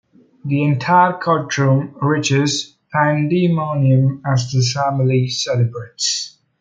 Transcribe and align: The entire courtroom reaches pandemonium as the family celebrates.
The 0.45 0.63
entire 0.63 1.19
courtroom 1.19 1.93
reaches 2.01 2.75
pandemonium 2.91 4.23
as 4.25 4.49
the 4.51 4.61
family 4.61 5.27
celebrates. 5.29 6.39